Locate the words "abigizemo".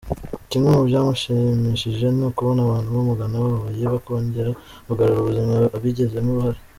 5.77-6.29